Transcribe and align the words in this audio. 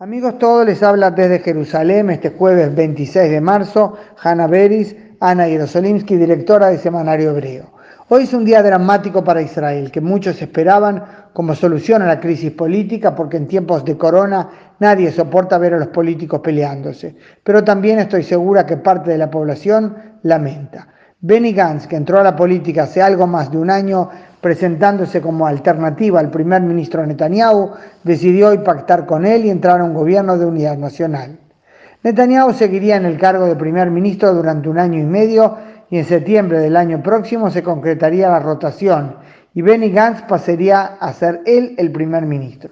Amigos 0.00 0.40
todos, 0.40 0.66
les 0.66 0.82
habla 0.82 1.12
desde 1.12 1.38
Jerusalén 1.38 2.10
este 2.10 2.30
jueves 2.30 2.74
26 2.74 3.30
de 3.30 3.40
marzo 3.40 3.96
Hanna 4.20 4.48
Beris, 4.48 4.96
Ana 5.20 5.46
Yerosolimsky, 5.46 6.16
directora 6.16 6.66
de 6.66 6.78
Semanario 6.78 7.30
Hebreo. 7.30 7.70
Hoy 8.08 8.24
es 8.24 8.34
un 8.34 8.44
día 8.44 8.60
dramático 8.60 9.22
para 9.22 9.40
Israel, 9.40 9.92
que 9.92 10.00
muchos 10.00 10.42
esperaban 10.42 11.04
como 11.32 11.54
solución 11.54 12.02
a 12.02 12.06
la 12.06 12.18
crisis 12.18 12.50
política, 12.50 13.14
porque 13.14 13.36
en 13.36 13.46
tiempos 13.46 13.84
de 13.84 13.96
corona 13.96 14.74
nadie 14.80 15.12
soporta 15.12 15.58
ver 15.58 15.74
a 15.74 15.78
los 15.78 15.88
políticos 15.88 16.40
peleándose. 16.40 17.14
Pero 17.44 17.62
también 17.62 18.00
estoy 18.00 18.24
segura 18.24 18.66
que 18.66 18.78
parte 18.78 19.12
de 19.12 19.18
la 19.18 19.30
población 19.30 20.18
lamenta. 20.24 20.88
Benny 21.20 21.52
Gantz, 21.52 21.86
que 21.86 21.94
entró 21.94 22.18
a 22.18 22.24
la 22.24 22.34
política 22.34 22.82
hace 22.82 23.00
algo 23.00 23.28
más 23.28 23.48
de 23.52 23.58
un 23.58 23.70
año, 23.70 24.10
presentándose 24.44 25.22
como 25.22 25.46
alternativa 25.46 26.20
al 26.20 26.30
primer 26.30 26.60
ministro 26.60 27.06
Netanyahu, 27.06 27.70
decidió 28.02 28.62
pactar 28.62 29.06
con 29.06 29.24
él 29.24 29.46
y 29.46 29.48
entrar 29.48 29.80
a 29.80 29.84
un 29.84 29.94
gobierno 29.94 30.36
de 30.36 30.44
unidad 30.44 30.76
nacional. 30.76 31.38
Netanyahu 32.02 32.52
seguiría 32.52 32.96
en 32.96 33.06
el 33.06 33.16
cargo 33.16 33.46
de 33.46 33.56
primer 33.56 33.90
ministro 33.90 34.34
durante 34.34 34.68
un 34.68 34.78
año 34.78 35.00
y 35.00 35.06
medio 35.06 35.56
y 35.88 35.96
en 35.96 36.04
septiembre 36.04 36.58
del 36.58 36.76
año 36.76 37.02
próximo 37.02 37.50
se 37.50 37.62
concretaría 37.62 38.28
la 38.28 38.38
rotación 38.38 39.16
y 39.54 39.62
Benny 39.62 39.88
Gantz 39.88 40.24
pasaría 40.28 40.82
a 41.00 41.10
ser 41.14 41.40
él 41.46 41.74
el 41.78 41.90
primer 41.90 42.26
ministro. 42.26 42.68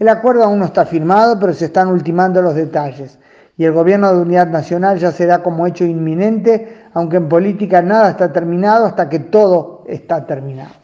El 0.00 0.08
acuerdo 0.08 0.42
aún 0.42 0.58
no 0.58 0.64
está 0.64 0.86
firmado, 0.86 1.38
pero 1.38 1.52
se 1.52 1.66
están 1.66 1.86
ultimando 1.86 2.42
los 2.42 2.56
detalles 2.56 3.20
y 3.56 3.64
el 3.64 3.70
gobierno 3.70 4.12
de 4.12 4.22
unidad 4.22 4.48
nacional 4.48 4.98
ya 4.98 5.12
se 5.12 5.26
da 5.26 5.40
como 5.40 5.68
hecho 5.68 5.84
inminente, 5.84 6.82
aunque 6.94 7.18
en 7.18 7.28
política 7.28 7.80
nada 7.80 8.10
está 8.10 8.32
terminado 8.32 8.86
hasta 8.86 9.08
que 9.08 9.20
todo 9.20 9.84
está 9.86 10.26
terminado. 10.26 10.81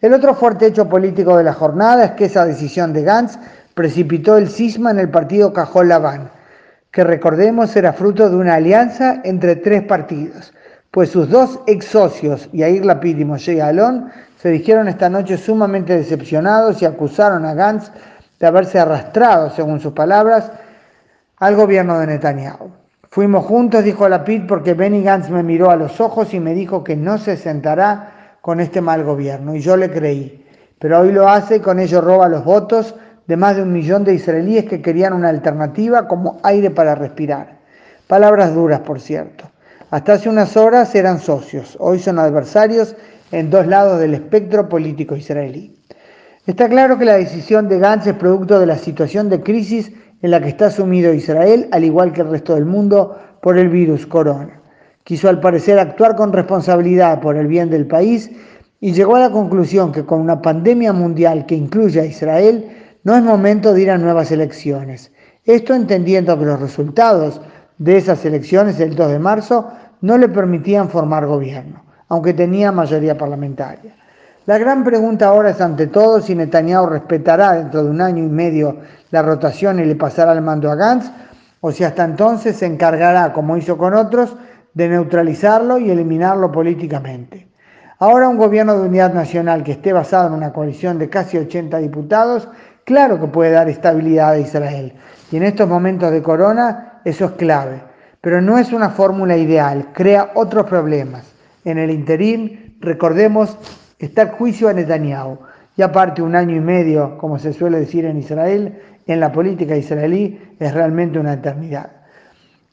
El 0.00 0.14
otro 0.14 0.34
fuerte 0.34 0.66
hecho 0.66 0.88
político 0.88 1.36
de 1.36 1.42
la 1.42 1.52
jornada 1.52 2.04
es 2.04 2.10
que 2.12 2.26
esa 2.26 2.44
decisión 2.44 2.92
de 2.92 3.02
Gantz 3.02 3.36
precipitó 3.74 4.36
el 4.36 4.48
cisma 4.48 4.92
en 4.92 5.00
el 5.00 5.08
partido 5.08 5.52
Cajol 5.52 5.88
Laván, 5.88 6.30
que 6.92 7.02
recordemos 7.02 7.74
era 7.74 7.92
fruto 7.92 8.30
de 8.30 8.36
una 8.36 8.54
alianza 8.54 9.20
entre 9.24 9.56
tres 9.56 9.82
partidos, 9.82 10.54
pues 10.92 11.10
sus 11.10 11.28
dos 11.28 11.58
ex 11.66 11.84
socios, 11.86 12.48
Yair 12.52 12.84
Lapid 12.84 13.18
y 13.18 13.24
Moshe 13.24 13.60
Alon, 13.60 14.08
se 14.40 14.50
dijeron 14.50 14.86
esta 14.86 15.08
noche 15.08 15.36
sumamente 15.36 15.96
decepcionados 15.96 16.80
y 16.80 16.84
acusaron 16.84 17.44
a 17.44 17.54
Gantz 17.54 17.90
de 18.38 18.46
haberse 18.46 18.78
arrastrado, 18.78 19.50
según 19.50 19.80
sus 19.80 19.94
palabras, 19.94 20.52
al 21.38 21.56
gobierno 21.56 21.98
de 21.98 22.06
Netanyahu. 22.06 22.70
Fuimos 23.10 23.44
juntos, 23.46 23.82
dijo 23.82 24.08
Lapid, 24.08 24.46
porque 24.46 24.74
Benny 24.74 25.02
Gantz 25.02 25.28
me 25.28 25.42
miró 25.42 25.70
a 25.70 25.76
los 25.76 26.00
ojos 26.00 26.32
y 26.34 26.38
me 26.38 26.54
dijo 26.54 26.84
que 26.84 26.94
no 26.94 27.18
se 27.18 27.36
sentará 27.36 28.12
con 28.48 28.60
este 28.60 28.80
mal 28.80 29.04
gobierno, 29.04 29.54
y 29.54 29.60
yo 29.60 29.76
le 29.76 29.90
creí. 29.90 30.42
Pero 30.78 31.00
hoy 31.00 31.12
lo 31.12 31.28
hace 31.28 31.56
y 31.56 31.60
con 31.60 31.78
ello 31.78 32.00
roba 32.00 32.30
los 32.30 32.46
votos 32.46 32.94
de 33.26 33.36
más 33.36 33.56
de 33.56 33.62
un 33.62 33.74
millón 33.74 34.04
de 34.04 34.14
israelíes 34.14 34.64
que 34.64 34.80
querían 34.80 35.12
una 35.12 35.28
alternativa 35.28 36.08
como 36.08 36.40
aire 36.42 36.70
para 36.70 36.94
respirar. 36.94 37.58
Palabras 38.06 38.54
duras, 38.54 38.80
por 38.80 39.00
cierto. 39.00 39.44
Hasta 39.90 40.14
hace 40.14 40.30
unas 40.30 40.56
horas 40.56 40.94
eran 40.94 41.20
socios, 41.20 41.76
hoy 41.78 41.98
son 41.98 42.18
adversarios 42.18 42.96
en 43.32 43.50
dos 43.50 43.66
lados 43.66 44.00
del 44.00 44.14
espectro 44.14 44.66
político 44.66 45.14
israelí. 45.14 45.78
Está 46.46 46.70
claro 46.70 46.96
que 46.96 47.04
la 47.04 47.18
decisión 47.18 47.68
de 47.68 47.78
Gantz 47.78 48.06
es 48.06 48.14
producto 48.14 48.58
de 48.58 48.64
la 48.64 48.78
situación 48.78 49.28
de 49.28 49.42
crisis 49.42 49.92
en 50.22 50.30
la 50.30 50.40
que 50.40 50.48
está 50.48 50.70
sumido 50.70 51.12
Israel, 51.12 51.68
al 51.70 51.84
igual 51.84 52.14
que 52.14 52.22
el 52.22 52.30
resto 52.30 52.54
del 52.54 52.64
mundo, 52.64 53.14
por 53.42 53.58
el 53.58 53.68
virus 53.68 54.06
corona. 54.06 54.57
Quiso 55.08 55.30
al 55.30 55.40
parecer 55.40 55.78
actuar 55.78 56.16
con 56.16 56.34
responsabilidad 56.34 57.20
por 57.22 57.38
el 57.38 57.46
bien 57.46 57.70
del 57.70 57.86
país 57.86 58.30
y 58.78 58.92
llegó 58.92 59.16
a 59.16 59.20
la 59.20 59.30
conclusión 59.30 59.90
que 59.90 60.04
con 60.04 60.20
una 60.20 60.42
pandemia 60.42 60.92
mundial 60.92 61.46
que 61.46 61.54
incluye 61.54 61.98
a 61.98 62.04
Israel, 62.04 62.68
no 63.04 63.16
es 63.16 63.22
momento 63.22 63.72
de 63.72 63.80
ir 63.80 63.90
a 63.90 63.96
nuevas 63.96 64.30
elecciones. 64.32 65.10
Esto 65.46 65.74
entendiendo 65.74 66.38
que 66.38 66.44
los 66.44 66.60
resultados 66.60 67.40
de 67.78 67.96
esas 67.96 68.22
elecciones 68.26 68.76
del 68.76 68.94
2 68.94 69.12
de 69.12 69.18
marzo 69.18 69.70
no 70.02 70.18
le 70.18 70.28
permitían 70.28 70.90
formar 70.90 71.24
gobierno, 71.24 71.82
aunque 72.10 72.34
tenía 72.34 72.70
mayoría 72.70 73.16
parlamentaria. 73.16 73.96
La 74.44 74.58
gran 74.58 74.84
pregunta 74.84 75.28
ahora 75.28 75.48
es 75.48 75.60
ante 75.62 75.86
todo 75.86 76.20
si 76.20 76.34
Netanyahu 76.34 76.84
respetará 76.84 77.54
dentro 77.54 77.82
de 77.82 77.88
un 77.88 78.02
año 78.02 78.22
y 78.22 78.28
medio 78.28 78.76
la 79.10 79.22
rotación 79.22 79.80
y 79.80 79.86
le 79.86 79.96
pasará 79.96 80.34
el 80.34 80.42
mando 80.42 80.70
a 80.70 80.74
Gantz, 80.74 81.10
o 81.62 81.72
si 81.72 81.82
hasta 81.82 82.04
entonces 82.04 82.56
se 82.58 82.66
encargará, 82.66 83.32
como 83.32 83.56
hizo 83.56 83.78
con 83.78 83.94
otros, 83.94 84.36
de 84.78 84.88
neutralizarlo 84.88 85.78
y 85.78 85.90
eliminarlo 85.90 86.52
políticamente. 86.52 87.48
Ahora 87.98 88.28
un 88.28 88.36
gobierno 88.36 88.78
de 88.78 88.88
unidad 88.88 89.12
nacional 89.12 89.64
que 89.64 89.72
esté 89.72 89.92
basado 89.92 90.28
en 90.28 90.34
una 90.34 90.52
coalición 90.52 91.00
de 91.00 91.10
casi 91.10 91.36
80 91.36 91.78
diputados, 91.78 92.48
claro 92.84 93.18
que 93.18 93.26
puede 93.26 93.50
dar 93.50 93.68
estabilidad 93.68 94.30
a 94.30 94.38
Israel. 94.38 94.92
Y 95.32 95.36
en 95.36 95.42
estos 95.42 95.68
momentos 95.68 96.12
de 96.12 96.22
corona 96.22 97.00
eso 97.04 97.24
es 97.24 97.30
clave. 97.32 97.82
Pero 98.20 98.40
no 98.40 98.56
es 98.56 98.72
una 98.72 98.90
fórmula 98.90 99.36
ideal, 99.36 99.88
crea 99.92 100.30
otros 100.36 100.66
problemas. 100.66 101.24
En 101.64 101.78
el 101.78 101.90
interín, 101.90 102.76
recordemos, 102.78 103.58
está 103.98 104.22
el 104.22 104.28
juicio 104.28 104.68
a 104.68 104.74
Netanyahu. 104.74 105.40
Y 105.76 105.82
aparte 105.82 106.22
un 106.22 106.36
año 106.36 106.54
y 106.54 106.60
medio, 106.60 107.18
como 107.18 107.40
se 107.40 107.52
suele 107.52 107.80
decir 107.80 108.04
en 108.04 108.18
Israel, 108.18 108.80
en 109.08 109.18
la 109.18 109.32
política 109.32 109.76
israelí 109.76 110.40
es 110.60 110.72
realmente 110.72 111.18
una 111.18 111.32
eternidad. 111.32 111.97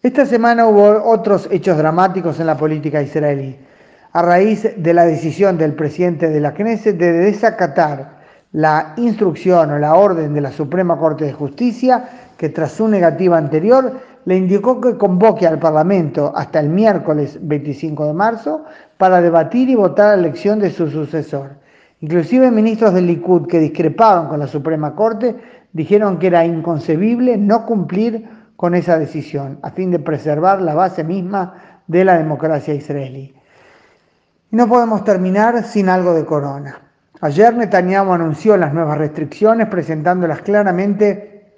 Esta 0.05 0.27
semana 0.27 0.67
hubo 0.67 1.03
otros 1.03 1.47
hechos 1.49 1.79
dramáticos 1.79 2.39
en 2.39 2.45
la 2.45 2.55
política 2.55 3.01
israelí, 3.01 3.57
a 4.13 4.21
raíz 4.21 4.69
de 4.77 4.93
la 4.93 5.03
decisión 5.03 5.57
del 5.57 5.73
presidente 5.73 6.29
de 6.29 6.39
la 6.39 6.53
Knesset 6.53 6.95
de 6.95 7.11
desacatar 7.11 8.19
la 8.51 8.93
instrucción 8.97 9.71
o 9.71 9.79
la 9.79 9.95
orden 9.95 10.35
de 10.35 10.41
la 10.41 10.51
Suprema 10.51 10.95
Corte 10.99 11.25
de 11.25 11.33
Justicia, 11.33 12.07
que 12.37 12.49
tras 12.49 12.73
su 12.73 12.87
negativa 12.87 13.35
anterior 13.35 13.93
le 14.25 14.37
indicó 14.37 14.79
que 14.79 14.95
convoque 14.95 15.47
al 15.47 15.57
Parlamento 15.57 16.31
hasta 16.35 16.59
el 16.59 16.69
miércoles 16.69 17.39
25 17.41 18.05
de 18.05 18.13
marzo 18.13 18.63
para 18.97 19.21
debatir 19.21 19.69
y 19.69 19.75
votar 19.75 20.09
la 20.09 20.23
elección 20.23 20.59
de 20.59 20.69
su 20.69 20.87
sucesor. 20.87 21.55
Inclusive 22.01 22.51
ministros 22.51 22.93
del 22.93 23.07
Likud 23.07 23.47
que 23.47 23.57
discrepaban 23.57 24.27
con 24.27 24.37
la 24.37 24.45
Suprema 24.45 24.93
Corte 24.93 25.35
dijeron 25.73 26.19
que 26.19 26.27
era 26.27 26.45
inconcebible 26.45 27.37
no 27.37 27.65
cumplir 27.65 28.34
con 28.55 28.75
esa 28.75 28.97
decisión, 28.97 29.59
a 29.61 29.71
fin 29.71 29.91
de 29.91 29.99
preservar 29.99 30.61
la 30.61 30.73
base 30.73 31.03
misma 31.03 31.81
de 31.87 32.05
la 32.05 32.17
democracia 32.17 32.73
israelí. 32.73 33.33
Y 34.51 34.55
no 34.55 34.67
podemos 34.67 35.03
terminar 35.03 35.63
sin 35.63 35.89
algo 35.89 36.13
de 36.13 36.25
corona. 36.25 36.79
Ayer 37.21 37.55
Netanyahu 37.55 38.11
anunció 38.11 38.57
las 38.57 38.73
nuevas 38.73 38.97
restricciones, 38.97 39.67
presentándolas 39.67 40.41
claramente 40.41 41.53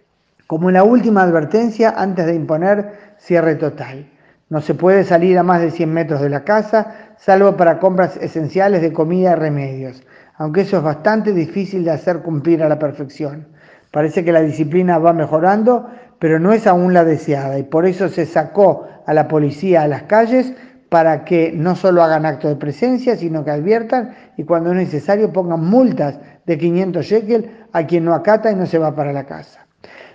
como 0.48 0.72
la 0.72 0.84
última 0.84 1.24
advertencia 1.24 1.94
antes 1.98 2.26
de 2.26 2.36
imponer 2.36 3.16
cierre 3.18 3.56
total. 3.56 4.10
No 4.50 4.62
se 4.62 4.76
puede 4.76 5.04
salir 5.04 5.38
a 5.38 5.44
más 5.44 5.62
de 5.62 5.72
100 5.72 5.94
metros 5.94 6.22
de 6.22 6.30
la 6.30 6.46
casa, 6.46 7.14
salvo 7.18 7.58
para 7.58 7.80
compras 7.80 8.16
esenciales 8.18 8.82
de 8.82 8.94
comida 8.94 9.34
y 9.34 9.36
remedios, 9.36 10.04
aunque 10.38 10.62
eso 10.62 10.78
es 10.78 10.84
bastante 10.84 11.34
difícil 11.34 11.84
de 11.84 11.92
hacer 11.92 12.22
cumplir 12.22 12.64
a 12.64 12.70
la 12.70 12.80
perfección. 12.80 13.48
Parece 13.92 14.24
que 14.24 14.32
la 14.32 14.42
disciplina 14.42 15.00
va 15.00 15.12
mejorando, 15.12 15.90
pero 16.20 16.40
no 16.40 16.54
es 16.54 16.68
aún 16.68 16.94
la 16.94 17.04
deseada 17.04 17.60
y 17.60 17.64
por 17.64 17.86
eso 17.86 18.10
se 18.10 18.26
sacó 18.26 18.88
a 19.06 19.14
la 19.14 19.28
policía 19.28 19.84
a 19.84 19.88
las 19.88 20.04
calles 20.04 20.54
para 20.90 21.26
que 21.26 21.52
no 21.54 21.76
solo 21.76 22.02
hagan 22.02 22.26
acto 22.26 22.48
de 22.48 22.56
presencia, 22.56 23.16
sino 23.18 23.44
que 23.44 23.52
adviertan 23.52 24.16
y 24.38 24.44
cuando 24.44 24.72
es 24.72 24.78
necesario 24.78 25.34
pongan 25.34 25.66
multas 25.66 26.20
de 26.46 26.58
500 26.58 27.06
shekel 27.06 27.52
a 27.74 27.86
quien 27.86 28.06
no 28.06 28.14
acata 28.14 28.52
y 28.52 28.56
no 28.56 28.66
se 28.66 28.78
va 28.78 28.96
para 28.96 29.12
la 29.12 29.26
casa. 29.26 29.66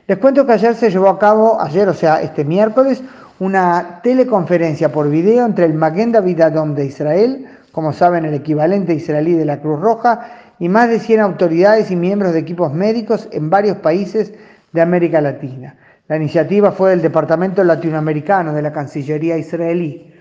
Les 0.07 0.19
cuento 0.19 0.47
que 0.47 0.53
ayer 0.53 0.75
se 0.75 0.91
llevó 0.91 1.09
a 1.09 1.19
cabo, 1.19 1.61
ayer 1.61 1.89
o 1.89 1.95
sea 1.95 2.21
este 2.23 2.45
miércoles, 2.45 3.03
una 3.39 4.01
teleconferencia 4.03 4.91
por 4.91 5.09
video 5.09 5.47
entre 5.47 5.65
el 5.65 5.75
Maguen 5.75 6.13
David 6.13 6.41
Adom 6.41 6.75
de 6.75 6.87
Israel, 6.87 7.47
como 7.71 7.93
saben 7.93 8.25
el 8.25 8.35
equivalente 8.35 8.95
israelí 8.95 9.35
de 9.35 9.45
la 9.45 9.61
Cruz 9.61 9.81
Roja, 9.81 10.39
y 10.59 10.69
más 10.69 10.89
de 10.89 11.01
100 11.01 11.21
autoridades 11.21 11.91
y 11.91 11.97
miembros 11.97 12.33
de 12.33 12.41
equipos 12.41 12.73
médicos 12.73 13.29
en 13.33 13.51
varios 13.51 13.79
países 13.79 14.33
de 14.73 14.81
América 14.81 15.21
Latina. 15.21 15.77
La 16.09 16.17
iniciativa 16.17 16.73
fue 16.73 16.91
del 16.91 17.03
Departamento 17.03 17.63
Latinoamericano 17.63 18.53
de 18.53 18.63
la 18.63 18.73
Cancillería 18.73 19.39
israelí. 19.39 20.13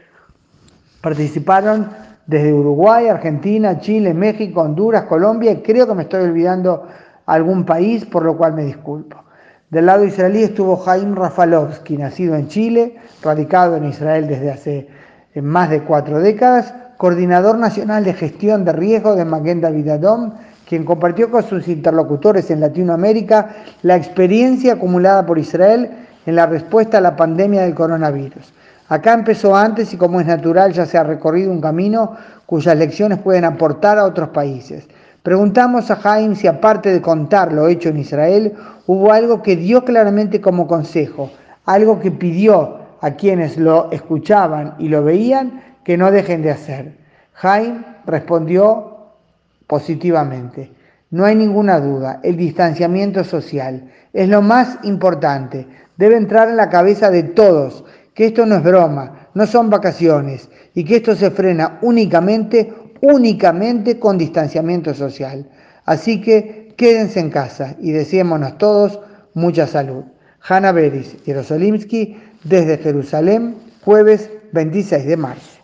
Participaron 1.01 1.89
desde 2.28 2.54
Uruguay, 2.54 3.07
Argentina, 3.07 3.80
Chile, 3.80 4.13
México, 4.13 4.62
Honduras, 4.62 5.04
Colombia 5.04 5.51
y 5.51 5.62
creo 5.62 5.88
que 5.88 5.95
me 5.95 6.04
estoy 6.04 6.24
olvidando 6.24 6.88
algún 7.25 7.66
país, 7.66 8.06
por 8.06 8.24
lo 8.24 8.38
cual 8.38 8.54
me 8.54 8.63
disculpo. 8.63 9.24
Del 9.72 9.88
lado 9.88 10.04
israelí 10.04 10.44
estuvo 10.44 10.78
Jaim 10.78 11.16
Rafalovsky, 11.16 11.98
nacido 11.98 12.36
en 12.36 12.48
Chile, 12.48 12.98
radicado 13.24 13.77
en 13.77 13.86
Israel 13.86 14.27
desde 14.27 14.51
hace 14.51 14.88
más 15.36 15.69
de 15.69 15.81
cuatro 15.81 16.19
décadas, 16.19 16.74
coordinador 16.98 17.57
nacional 17.57 18.04
de 18.04 18.13
gestión 18.13 18.66
de 18.66 18.74
riesgo 18.74 19.16
de 19.16 19.25
Maguen 19.25 19.62
David 19.62 19.89
Adom, 19.89 20.34
quien 20.72 20.86
compartió 20.86 21.30
con 21.30 21.44
sus 21.44 21.68
interlocutores 21.68 22.50
en 22.50 22.62
Latinoamérica 22.62 23.58
la 23.82 23.98
experiencia 23.98 24.72
acumulada 24.72 25.26
por 25.26 25.38
Israel 25.38 25.90
en 26.26 26.34
la 26.34 26.46
respuesta 26.46 27.00
a 27.00 27.02
la 27.02 27.18
pandemia 27.18 27.64
del 27.64 27.76
coronavirus. 27.76 28.54
Acá 28.88 29.12
empezó 29.12 29.54
antes 29.54 29.94
y 29.94 29.98
como 29.98 30.22
es 30.22 30.28
natural 30.28 30.72
ya 30.72 30.86
se 30.86 30.98
ha 30.98 31.04
recorrido 31.04 31.52
un 31.52 31.60
camino 31.60 32.16
cuyas 32.46 32.78
lecciones 32.78 33.20
pueden 33.20 33.44
aportar 33.44 34.00
a 34.00 34.06
otros 34.06 34.30
países. 34.30 34.88
Preguntamos 35.24 35.92
a 35.92 35.98
Jaime 35.98 36.38
si 36.38 36.48
aparte 36.48 36.90
de 36.90 37.02
contar 37.02 37.52
lo 37.52 37.68
hecho 37.68 37.90
en 37.90 37.98
Israel, 37.98 38.54
hubo 38.88 39.12
algo 39.12 39.44
que 39.44 39.58
dio 39.58 39.84
claramente 39.84 40.40
como 40.40 40.68
consejo, 40.68 41.32
algo 41.66 42.00
que 42.00 42.12
pidió 42.12 42.78
a 43.02 43.12
quienes 43.12 43.58
lo 43.58 43.92
escuchaban 43.92 44.76
y 44.80 44.88
lo 44.88 45.04
veían 45.04 45.62
que 45.84 45.98
no 45.98 46.12
dejen 46.12 46.44
de 46.44 46.52
hacer. 46.52 46.98
Jaime 47.34 47.84
respondió 48.06 49.00
positivamente. 49.72 50.70
No 51.12 51.24
hay 51.24 51.34
ninguna 51.34 51.80
duda, 51.80 52.20
el 52.24 52.36
distanciamiento 52.36 53.24
social 53.24 53.90
es 54.12 54.28
lo 54.28 54.42
más 54.42 54.80
importante. 54.84 55.66
Debe 55.96 56.18
entrar 56.18 56.50
en 56.50 56.58
la 56.58 56.70
cabeza 56.70 57.10
de 57.10 57.24
todos 57.24 57.86
que 58.14 58.26
esto 58.26 58.46
no 58.46 58.58
es 58.58 58.64
broma, 58.64 59.30
no 59.34 59.48
son 59.48 59.70
vacaciones 59.70 60.50
y 60.74 60.84
que 60.84 60.98
esto 60.98 61.16
se 61.16 61.32
frena 61.32 61.80
únicamente, 61.84 62.74
únicamente 63.00 63.98
con 63.98 64.18
distanciamiento 64.18 64.94
social. 64.94 65.50
Así 65.86 66.20
que 66.20 66.74
quédense 66.76 67.22
en 67.22 67.30
casa 67.30 67.78
y 67.80 67.92
deseémonos 67.92 68.58
todos 68.58 69.00
mucha 69.34 69.68
salud. 69.68 70.04
Hanna 70.42 70.74
Beris, 70.74 71.16
Jerosolimsky, 71.24 72.18
desde 72.44 72.78
Jerusalén, 72.78 73.56
jueves 73.86 74.30
26 74.52 75.06
de 75.06 75.16
marzo. 75.16 75.61